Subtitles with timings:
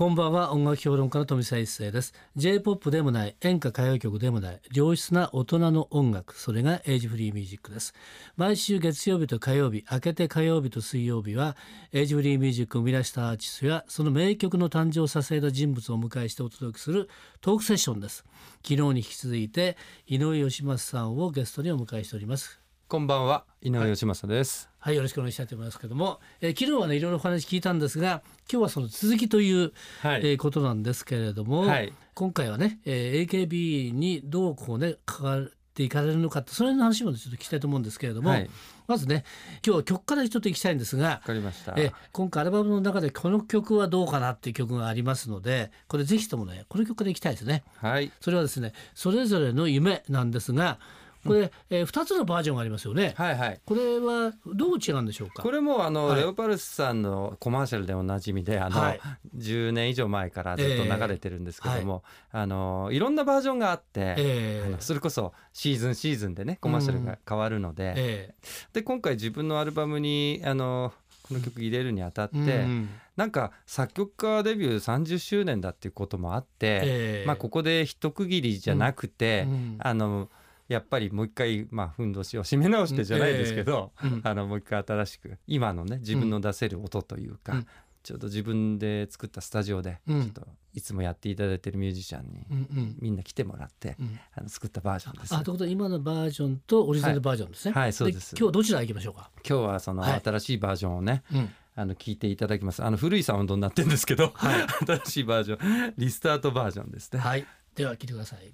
[0.00, 0.52] こんばんは。
[0.52, 2.14] 音楽評論家の富澤一世です。
[2.34, 7.92] J-POP でもない演歌歌謡曲でもない良質な大人の音楽それがエイジフリーミュージックです。
[8.34, 11.54] 毎週月曜日と火曜日明けて火曜日と水曜日は
[11.92, 17.10] エイジフリーミュージックを生み出したアーティストやその名曲の誕生を支えた人物をお迎えしてお届けする
[17.42, 18.24] トークセッションです。
[18.66, 19.76] 昨日に引き続いて
[20.06, 22.58] 井上義正さんをゲストにお迎えしております。
[22.90, 28.20] こんばんは井上義正です、はい、よろしくお願いしたいと思いますけども、えー昨日はねいろいろお話聞いたんですが
[28.50, 30.22] 今日はその続きという、はい。
[30.22, 31.92] えーことなんですけれども、はい。
[32.14, 38.50] 今回はね、えー AKB にどうこうね関わっていかれるのかってそれの話もちょっと聞きたいと思うんですけれども、はい。
[38.88, 39.22] まずね
[39.64, 41.74] 今日は曲からちょっと行きたいんですがわかりました。
[41.76, 47.62] えー今回アルバムの中でこの曲はどうかなっていう曲がありますのでこれぜひともねこの曲から行きたいですね。
[47.76, 48.10] はい。
[48.20, 50.80] それはですねそれぞれの夢なんですが
[51.26, 53.14] これ、え2つのバージョンがありますよね。
[53.16, 53.60] はいはい。
[53.64, 55.42] これはどう違うんでしょうか？
[55.42, 56.20] これもあの、はい。
[56.20, 59.00] レオパルスさんのコマーシャルでおなじみであの、はい。
[59.36, 62.02] 10年以上前からずっと流れてるんですけども、
[62.32, 68.34] あのいろんなバージョンがあって、えーあのそれこそシーズンシーズンでねコマーシャルが変わるので、え
[68.72, 70.92] で今回自分のアルバムにあの
[71.28, 72.88] この曲入れるにあたって、ーうん。
[73.16, 79.76] なんか作曲家デビュー30周年だっていうこともあって、えーまあここで一区切りじゃなくて、うん。
[79.78, 80.28] あの
[80.70, 87.66] やっぱりもう一回まあふんどしを締め直してじゃないですけど、うんあのもう一回新しく今のね自分の出せる音というか、うん
[88.02, 95.34] ちょうど自分で作ったスタジオでちうんょっといつもやっていただいてるミュージシャンにうんうんみんな来てもらって、うんあの作ったバージョンです。
[95.34, 97.72] あということは今のバージョンとオリジナルバージョンですね。
[97.74, 99.30] はいはいそうです今日どちら行きましょうか？
[99.46, 102.82] 今日はそのはい新しいバージョンをね、うんあの聞いていただきます。
[102.82, 107.18] あの古いサウンドになってるんですけど、はい 新しいバージョンリスタートバージョンですね。
[107.18, 107.46] はい。
[107.74, 108.52] では聞いてください。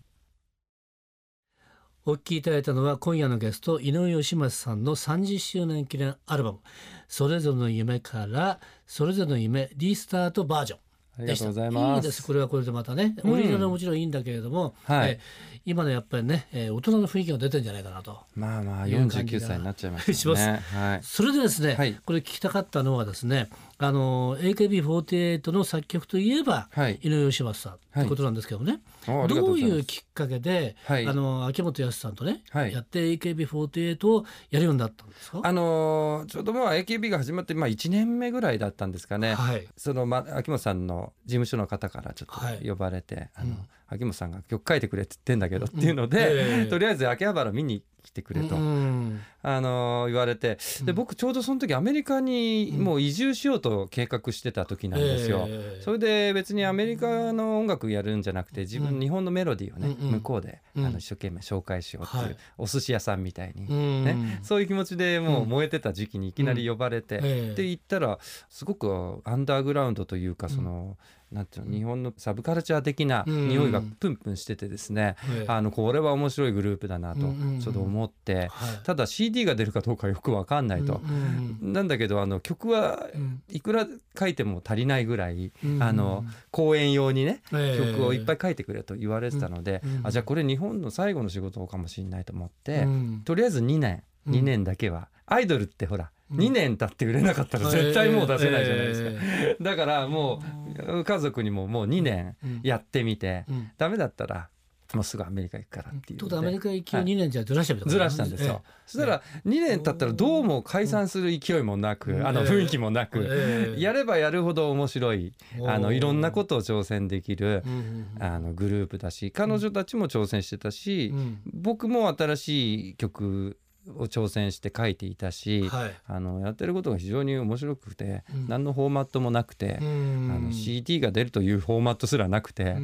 [2.09, 6.61] お聞きいただいたのは今夜のゲスト井上義正さんの30周年記念アルバム
[7.09, 10.79] 「それぞれの夢」から「それぞれの夢リスタートバージョン」
[11.19, 11.97] ありがとうございます。
[11.97, 15.21] いいですこれはこれでまたねうんオリジナルはもちろんいいんだけれども、はいえ
[15.65, 18.21] 今のやっぱりね、えー大人の雰囲気が出てるんじゃないかなと。
[18.37, 20.15] まあまあいう感じ49が歳になっちゃいましたね。
[20.17, 21.01] しますはい。
[21.03, 23.49] それでですね、はいこれ聞きたかったのはですね
[23.79, 26.99] あの AKB48 の作曲といえばはい。
[27.03, 31.07] 井上義正さんってことなんですけどね、おありがとどういうきっかけで、はい。
[31.07, 32.73] あの秋元康さんとね、はい。
[32.73, 35.41] やって AKB48 をやるようになったんですか？
[35.43, 39.35] あのーちょうどもう AKB が始まってまあ1年目ぐらいだったんですかね。
[39.35, 39.67] はい。
[39.77, 42.59] そのま秋元さんの事務所の方からちょっはい。
[42.59, 43.59] と呼ばれて、あのうん。
[43.89, 46.61] 秋元さんが曲書いてくれって言ってんだけどっていうので、うん。
[46.63, 46.67] ええ。
[46.67, 55.47] とりあえず秋葉原見に来てくれと、うんあのー言われてで僕ちょうどその時アメリカにもう移住しようと計画してた時なんですよ。
[55.49, 58.85] ええそれで別にアメリカの音楽やるんじゃなくて自うん。
[58.91, 60.87] 分日本のメロディーをね、向こうで、うん。
[60.87, 62.37] あの一生懸命紹介しようっていう、はい。
[62.59, 64.05] お寿司屋さんみたいに、うん。
[64.05, 67.21] ね、そういう気持ちでもう燃えてた時期にいきなり呼ばれて、え
[67.53, 67.55] え。
[67.55, 68.19] で行ったら
[68.49, 70.97] すごくアンダーグラウンドというかその、
[71.33, 73.49] なんていうの日本のサブカルチャー的なうん。
[73.49, 77.61] 匂いがプンプンしててですね、ええあのこれは面白いグループだなとうんうんうん。
[77.61, 78.49] ちょっと思って、はい。
[78.85, 81.01] ただ CD が出るかどうかよく分かんないと。
[81.05, 83.43] うんうんなんだけどあの曲はうん。
[83.49, 83.87] いくら
[84.19, 87.93] 書いても足りないぐらい、うんあの公演用にねええ。
[87.95, 93.23] 曲をいっぱい書いてくれと言われてたので、うんあじゃあこれ日本の最後の仕事かもしれないと思って、うん。
[93.25, 94.35] とりあえず2年うん。
[94.35, 100.43] 2年だけは、アイドルってほら、うん2年経って売れなかったら絶対もう出せないじゃないですか、えだからも
[100.89, 102.61] う家族にももう2年えうん。
[102.63, 103.71] やってみて、うん。
[103.79, 104.49] ダメだったら
[104.95, 106.29] もうすぐアメリカ行くからっていう。
[106.29, 112.27] とアメリカ行きを2年じゃずらしたみたいなずらしたんですよ、そしたら2年経ったらどうも解散する勢いもなく、うん。
[112.27, 115.33] あの雰囲気もなく、ええやればやるほど面白い
[115.67, 118.23] あのいろんなことを挑戦できるうんうんうん。
[118.23, 121.41] あのグループだし彼女たちも挑戦してたし、うん。
[121.53, 123.59] 僕も新しい曲
[123.95, 125.95] を挑戦して書いていたし、はい。
[126.07, 128.49] あのやってることが非常に面白くて、うん。
[128.49, 130.33] 何のフォーマットもなくて、うん。
[130.35, 132.77] あの CD が出るというフォーマットすらなくて、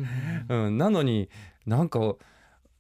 [0.49, 0.67] うん。
[0.67, 0.79] うん。
[0.79, 1.29] なのに
[1.67, 2.17] なんか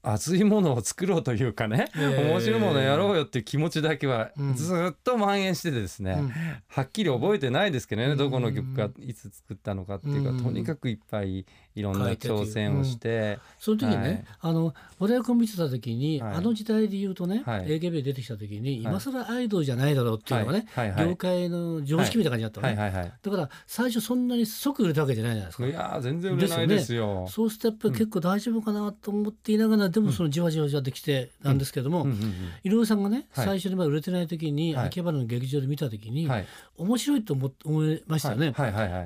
[0.02, 4.54] 熱いものを作ろうというかね、ええ面白いものやろうよっていう気持ちだけはうん。
[4.54, 6.32] ずっと蔓延しててですね、うん。
[6.68, 8.16] はっきり覚えてないですけどね、うん。
[8.18, 10.42] どこの曲がいつ作ったのかっていうか、うん。
[10.42, 14.24] とにかくいっぱいいろんな挑戦をして、その時にね、はい。
[14.40, 16.34] あの我々を見てた時に、はい。
[16.36, 17.66] あの時代で言うとね、はい。
[17.66, 18.82] AKB 出てきた時に、はい。
[18.82, 20.66] 今更アイドルじゃないだろうっていうのがね、
[20.98, 25.66] 業界の常識みたいな感じだったのね、だから最初そんなに即売れたわけじゃないじゃないですか。
[25.66, 27.26] いやー全然売れないですよ。
[27.28, 32.06] そうするとやっぱり結構大丈夫かなと思っていながら、でもそのじわじわじわできてなんですけども、
[32.64, 33.46] 井上さんがね、はい。
[33.46, 34.86] 最初にまだ売れてない時に、はい。
[34.86, 36.46] 秋葉原の劇場で見た時に、はい。
[36.76, 38.52] 面白いと思思いましたよね。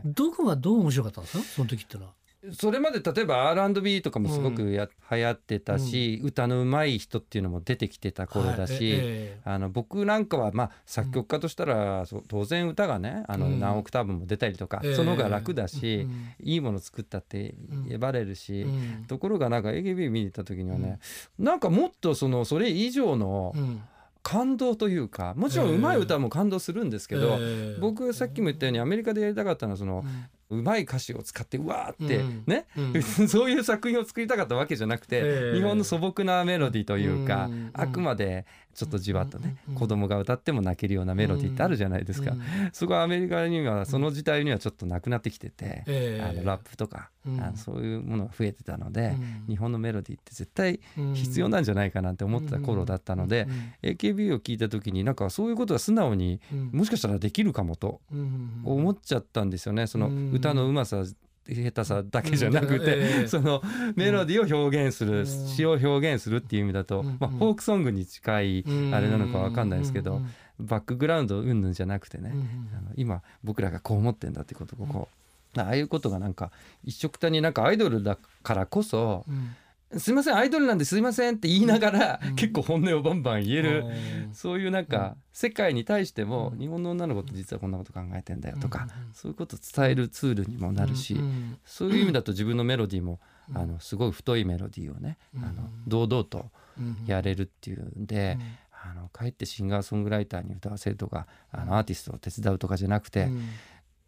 [0.05, 1.45] どこがどう面白かったんですか？
[1.45, 2.11] その時ってのは。
[2.53, 13.61] それまで例えば R&B とかもすごくや、流行ってたし、歌の上手い人っていうのも出てきてた頃だし、はいええあの僕なんかはまあ作曲家としたら、そう当然歌がねあのうん。
[13.61, 14.95] 何オクターブも出たりとか、ええ。
[14.95, 16.35] その方が楽だし、うん。
[16.41, 17.55] いいもの作ったって
[17.89, 19.05] 言われるし、うん。
[19.07, 20.99] ところがなんか AKB 見に行った時にはね、
[21.39, 23.81] なんかもっとそのそれ以上のうん。
[24.23, 27.81] 感動というかもちろん上手い歌も感動するんですけど、ええ。
[27.81, 30.05] 僕さっきも言ったようにアメリカでやりたかったのはその
[30.51, 32.45] うん上手い歌詞を使ってうわーってうん。
[32.47, 33.03] ね、うん。
[33.29, 35.57] そういう作品を作りたかったわけじゃなくて、ええ。
[35.57, 37.71] 日本の素朴なメロディーというか、うん。
[37.73, 38.47] あくまで
[38.77, 42.43] ちょっとじわっとね、うん子供が歌っても泣けるようなメロディーってあるじゃないですか、うん
[42.73, 46.23] そこはアメリカにはその時代にはちょっとなくなってきてて、ええ。
[46.23, 47.41] あのラップとか、うん。
[47.41, 49.45] あのそういうものが増えてたので、うん。
[49.49, 53.47] 日本のメロディーって絶対うん必要なんじゃないかなって思ってた頃だったので、
[53.83, 56.71] AKB を聞いた時になんかそういうことが素直にうん。
[56.73, 58.63] もしかしたらできるかもとうん。
[58.65, 59.87] 思っちゃったんですよね。
[59.87, 60.33] そのうん。
[60.33, 61.05] 歌のうまさ
[61.49, 63.63] 下手さだけじゃなくて、えその
[63.95, 65.27] メロディーを表現する、うん。
[65.27, 67.17] 詩を表現するっていう意味だと、うん。
[67.21, 68.95] まあ、フォークソングに近いうん。
[68.95, 70.31] あれなのかわかんないですけど、うん。
[70.59, 75.09] バックグラウンド云々じゃなくてね、うんあの今僕らがこう思ってんだってことをこ。
[75.57, 76.51] う、ああいうことがなんか
[76.85, 79.55] 一緒くたになんかアイドルだからこそうん
[79.99, 82.35] 「すいませんアイドルなんですいません」って言いながら、うん。
[82.35, 83.85] 結構本音をバンバン言える、
[84.27, 84.35] うん。
[84.35, 86.59] そういうなんか世界に対してもうん。
[86.59, 98.39] 日本の女の子って実はこんなこと考えてんだよとか、うんそういうことを伝えるツールにもなるし、うんそういう意味だと自分のメロディーも、うんあのすごい太いメロディーをね、うんあの堂々とうんやれるっていうんで、
[98.73, 103.49] あのかえってシンガーソングライターに歌わせるとかあのアーティストを手伝うとかじゃなくて、うん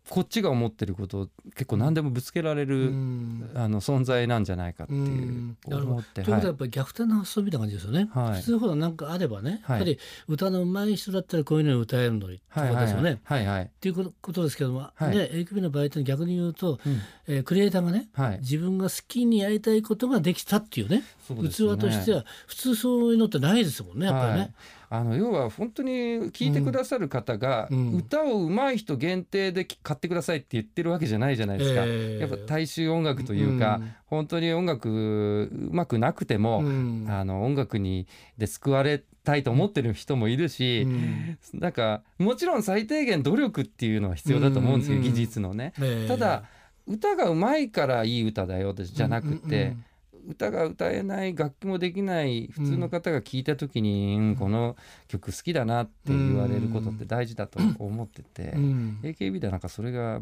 [0.08, 3.50] こっちが思ってることを結構何でもぶつけられうる、ん。
[3.54, 8.08] あの存在なんじゃないかっていう、思ってということははいやっぱり逆転の発想みたいな感じですよね。
[8.12, 8.40] はい。
[8.40, 9.76] 普通ほらなんかあればね、はい。
[9.78, 13.20] やっぱり歌の上手い人だったらこういうのに歌えるのにってことですよね。
[13.24, 15.16] はいはいっていうことですけども、はい。
[15.16, 17.00] ね AKB の場合って逆に言うと、うん。
[17.26, 18.38] えークリエイターがねはい。
[18.40, 21.04] 自分が好きにやりたいことができたっていうね。
[21.30, 21.48] ね。
[21.50, 24.52] 器としては普通そういうのってないですもんねやっぱりね。
[24.90, 25.90] はいあの要は本当に
[26.32, 27.92] 聞いてくださる方が、うん。
[27.94, 32.18] 歌を上手い人限定で買ってくださいって言ってるわけじゃないじゃないですか、ええ。
[32.20, 33.92] やっぱ大衆音楽というか、うん。
[34.06, 37.06] 本当に音楽うまくなくても、うん。
[37.08, 38.06] あの音楽に
[38.38, 41.38] で救われたいと思ってる人もいるし、うん。
[41.54, 45.02] なんかもちろん最低限努力っていうのは必要だと思うんですよ、うん。
[45.02, 45.74] 技術のね。
[45.80, 46.08] ええ。
[46.08, 46.44] ただ
[46.86, 49.84] 歌が上手いからいい歌だよじゃなくて、うん
[50.28, 54.76] 歌が歌えない楽器もできない普通の方が聞いた時に、うんこの
[55.08, 58.98] 曲好きだなって言われることって大事だと思ってて、うん。
[59.02, 60.20] AKB ではなんかそれが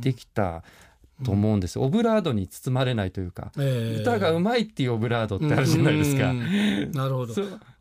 [0.00, 0.62] できた
[1.24, 4.00] と思うんですよ、オブラードに包まれないというか、ええ。
[4.00, 6.30] 歌がうまいっていうオブラードってあるじゃないですか。
[6.30, 6.92] うん。
[6.92, 7.34] なるほど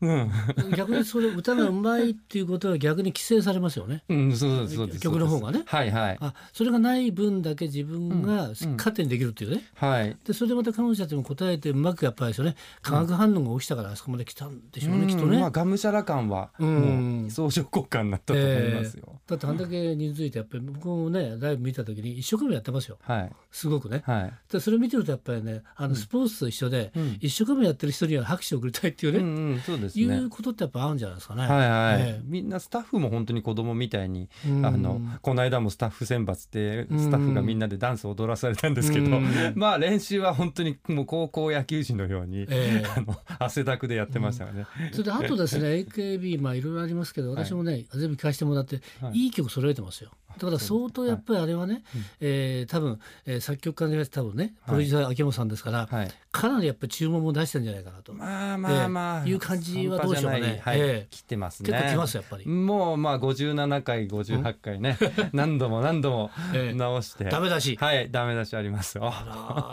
[0.76, 4.04] 逆にそれ歌がうまいっていうことは逆に規制されますよね。
[4.10, 5.00] うん、そうですそうです。
[5.00, 5.64] 曲の方がね。
[5.66, 6.18] はいはい。
[6.20, 10.18] あそれがない分だけ自分が勝手にできるっていうね、はい。
[10.26, 17.22] でそれでまた彼女たちも答えてうまくやっぱりですよね化学反応が起きたからあそこまで来たんでしょうね、きっとね、うんまあがむしゃら感はうん。
[17.24, 19.20] もう相乗効果になったと思いますよ。
[19.28, 22.98] だってあんだけ人数いてやっぱり僕もねライブ見た時に一生懸命やってますよ。
[23.02, 23.32] はい。
[23.52, 24.04] すごくね。
[24.06, 24.34] はい。
[24.52, 27.18] でそれ見てるとやっぱりねあのスポーツと一緒で、うん。
[27.22, 30.18] 一生懸命やってる人には拍手を送りたいっていうね、うんうんそうですいね。
[30.18, 31.42] うことってやっぱあるんじゃないですかね。
[31.42, 32.22] はいはい、ええ。
[32.24, 34.66] みんなスタッフも本当に子供みたいに、うん。
[34.66, 39.32] あのこの間もスタッフ選抜でスタッフがみんなでダンスを踊らされたんですけど、うん。
[39.56, 42.86] まあ練習は本当にもう高校野球児のように、ええ。
[42.96, 44.66] あの汗だくでやってましたよね。
[44.92, 49.18] それであとですね AKB まあいろいろありますけど私もね、全部聞かせてもらって、はい。
[49.18, 51.84] い、い曲揃えてますよだから相当やっぱりあれはね、
[52.20, 56.12] えー多分、えー作曲家のやつ多分ねプロデューサー秋元さんですから、はい。
[56.32, 60.62] かなりやっぱり注文も出してるんじゃないかなと、まあまあまあ、ええいう感じはどうでしょうかね。
[60.64, 61.70] はい、ええ来てますね。
[61.72, 64.98] 結構来ますやっぱり、もうまあ57回58回ね、
[65.32, 69.14] 何度も何度もええ直して、ダメだし、はいダメ出しありますよ。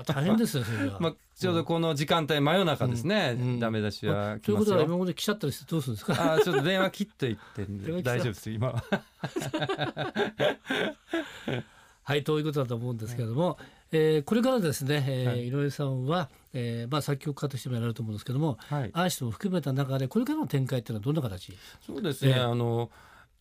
[0.06, 0.98] 大変ですよそれは。
[1.00, 4.76] まあちょうどこの時間帯真夜中ですね、うんダメ出しはということ。
[4.76, 6.12] は今まで来ちゃったりしてどうするんですか？
[6.34, 7.66] あーちょっと電話切っといて
[8.02, 8.84] 大丈夫です今は。
[12.02, 13.56] はいということだと思うんですけれども、
[13.92, 18.90] えーこれからですね、えーはい井上さんは、えーまあ、作曲家としてもやられると思うんですけどもはい。
[18.92, 21.52] アーティストも含めた中でこれからの展開っていうのはどんな形
[21.86, 22.32] そうですね。
[22.32, 22.90] ええあの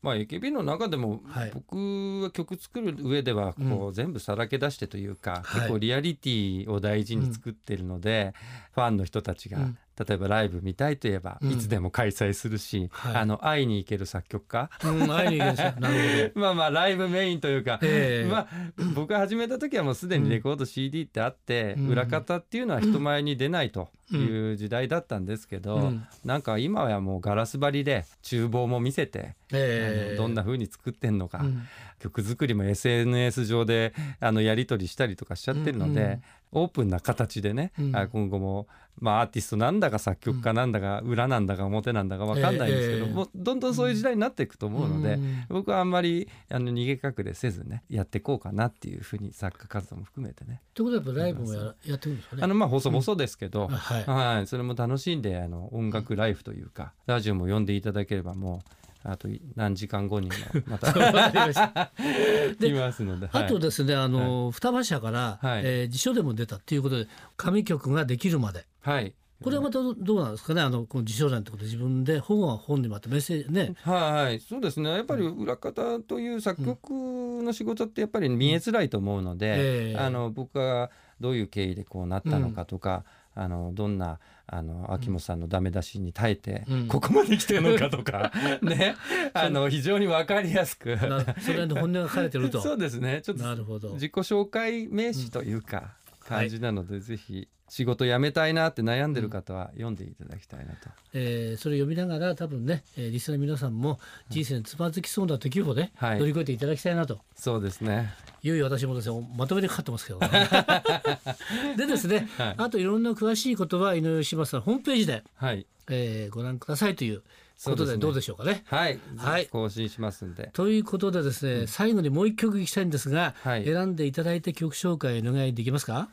[0.01, 1.51] まあ AKB の中でも、はい。
[1.53, 1.75] 僕
[2.23, 5.61] は曲作る上ではこう、全部さらけ出してというか、はい。
[5.61, 8.33] 結構リアリティを大事に作ってるので、
[8.73, 9.77] ファンの人たちが、うん。
[10.07, 11.51] 例えばライブ見たいといえば、うん。
[11.51, 13.15] いつでも開催するし、はい。
[13.17, 14.69] あの会いに行ける作曲家。
[14.85, 15.73] うん、会いに行けるんですよ。
[15.79, 18.31] なるまあまあライブメインというか、ええ。
[18.31, 18.47] まあ
[18.95, 21.87] 僕が始めた時はもうすでにレコード CD ってあって、うん。
[21.89, 26.05] 裏方っていうのは人前に出ないと、いう時代だったんですけど、うん。
[26.25, 30.07] なんか今はもうガラス張りで厨房も見せて、ええ。
[30.09, 31.63] あのどんな風に作ってんのか、うん。
[31.99, 36.21] 曲作りも SNS 上であのやり取りしたりとかしちゃってるので、うんうん。
[36.51, 37.95] オープンな形でね、うん。
[37.95, 38.67] あ今後も、
[38.99, 43.11] まあ、アーティストなんだか作曲家なんだか、裏なんだか表なんだか分かんないんですけど、ええ。
[43.11, 45.43] もうどんどんそういう時代になっていくと思うので、うん。
[45.49, 50.61] 僕はあんまりあの逃げ隠れせずねやっていこうかなっていうふうに作家活動も含めてね。
[50.73, 52.43] ということはやっぱライブもややってるんですかね？
[52.43, 58.69] あのまあ細々ですけど、あはいはい、それも楽しんであの音楽ライフというかラジオも読んでいただければもう
[59.03, 60.33] あと何時間後にも
[60.67, 63.43] また 来ますので、はい。
[63.45, 65.61] あとですねあの、双葉社から、はい。
[65.63, 68.65] えー辞書でも出たっていうことで紙曲ができるまで。
[68.81, 69.13] はい。
[69.41, 70.61] これはまたどどうなんですかね？
[70.61, 73.73] あのこの辞書欄ってことで自分で本は本でまたメッセージね。
[73.83, 74.25] はい。
[74.25, 74.91] はいそうですね。
[74.91, 79.97] やっぱり裏方という作曲の仕事ってやっぱり見えづらいと思うので、ええ。
[79.97, 80.91] あの僕が
[81.21, 83.05] どういう経緯でこうなったのかとか、
[83.35, 86.87] あのどんなあの秋元さんのダメ出しに耐えて、うん。
[86.87, 88.31] ここまで来てるのかとか
[88.61, 88.95] ね。
[89.33, 90.95] あの非常に分かりやすく。
[90.95, 92.59] なそれで本音が書かれてると。
[92.63, 93.21] そうですね。
[93.21, 93.93] ちょっとなるほど。
[93.93, 95.85] 自己紹介名詞というか、はい
[96.29, 100.89] 感じなので、ぜひ仕事辞めたいなって悩んでる方は読んでいただきたいなと。
[101.13, 106.19] えーそれ読みながら多分ね、えーリスナーの皆さんも人生につまずきそうな時をね、はい。
[106.19, 107.19] 乗り越えていただきたいなと。
[107.35, 108.13] そうですね。
[108.41, 110.29] いよいよ私もですねまとめてかかってますけど、ね、
[111.77, 112.55] でですね、はい。
[112.57, 115.65] あといろんな詳しいことは井上島さんホームページで、はい。
[115.89, 117.21] えーご覧くださいという
[117.63, 118.63] ことでどうでしょうかね。
[118.67, 118.99] はい。
[119.17, 119.47] はい。
[119.47, 120.51] 更新しますんで。
[120.53, 123.65] ということでですね、最後にもう一曲いきたいんですが、はい。
[123.65, 126.09] 選んでいただいて曲紹介お願いできますか？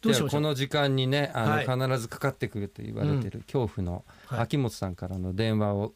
[0.00, 1.88] どうしましこの時間にねあの、はい。
[1.90, 4.40] 必ずかかってくると言われてる恐怖のはい。
[4.40, 5.92] 秋元さんからの電話を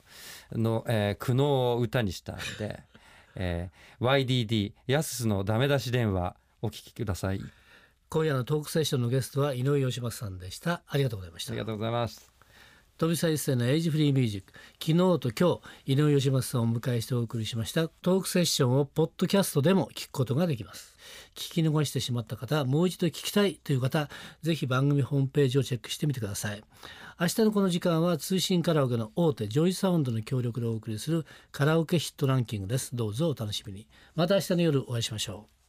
[0.52, 2.80] の、えー苦悩を歌にしたんで、
[3.36, 7.40] えー YDD ヤススのダメ出し電話お聞きください。
[8.08, 10.82] 今夜のトークセッションのゲストは井上義正さんでした。
[10.88, 11.52] ありがとうございました。
[11.52, 12.29] ありがとうございます
[13.00, 14.52] 飛び一世のエイジフリーミュージック。
[14.78, 17.88] 昨日と今日井上義正さんをお迎えしてお送りしました。
[17.88, 20.98] トークセッションをポッドキャストでも聞くことができます。
[21.34, 24.10] 聞き逃してしまった方もう一度聞きたいという方
[24.42, 26.62] ぜひ番組ホームページをチェックしてみてください。
[27.18, 32.94] 明日のこの時間は通信カラオケの大手ジョイサウンドの協力でお送りするカラオケヒットランキングです。
[32.94, 33.88] どうぞお楽しみに。
[34.14, 35.59] また明日の夜お会いしましょう。